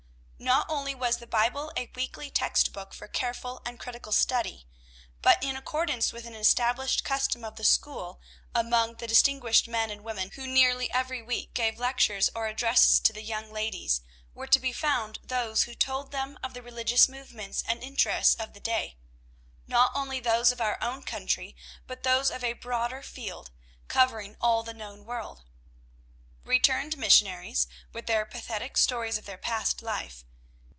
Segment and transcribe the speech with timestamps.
[0.43, 4.65] Not only was the Bible a weekly text book for careful and critical study,
[5.21, 8.19] but, in accordance with an established custom of the school,
[8.55, 13.13] among the distinguished men and women who nearly every week gave lectures or addresses to
[13.13, 14.01] the young ladies,
[14.33, 18.53] were to be found those who told them of the religious movements and interests of
[18.53, 18.97] the day.
[19.67, 21.55] Not only those of our own country,
[21.85, 23.51] but those of a broader field,
[23.87, 25.43] covering all the known world.
[26.43, 30.25] Returned missionaries, with their pathetic stories of their past life.